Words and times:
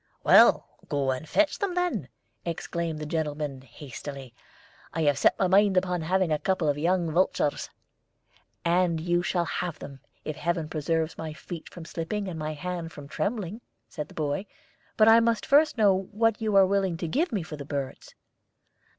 "Well, 0.23 0.67
go 0.89 1.11
and 1.11 1.29
fetch 1.29 1.59
them, 1.59 1.75
then," 1.75 2.07
exclaimed 2.43 2.97
the 2.97 3.05
gentleman, 3.05 3.61
hastily. 3.61 4.33
"I 4.95 5.03
have 5.03 5.19
set 5.19 5.37
my 5.37 5.45
mind 5.45 5.77
upon 5.77 6.01
having 6.01 6.31
a 6.31 6.39
couple 6.39 6.67
of 6.67 6.79
young 6.79 7.11
vultures." 7.11 7.69
"And 8.65 8.99
you 8.99 9.21
shall 9.21 9.45
have 9.45 9.77
them, 9.77 9.99
if 10.25 10.37
Heaven 10.37 10.69
preserves 10.69 11.19
my 11.19 11.33
feet 11.33 11.69
from 11.69 11.85
slipping 11.85 12.27
and 12.27 12.39
my 12.39 12.55
hand 12.55 12.91
from 12.91 13.07
trembling," 13.07 13.61
said 13.89 14.07
the 14.07 14.15
boy. 14.15 14.47
"But 14.97 15.07
I 15.07 15.19
must 15.19 15.45
first 15.45 15.77
know 15.77 15.93
what 16.11 16.41
you 16.41 16.55
are 16.55 16.65
willing 16.65 16.97
to 16.97 17.07
give 17.07 17.31
me 17.31 17.43
for 17.43 17.55
the 17.57 17.63
birds." 17.63 18.15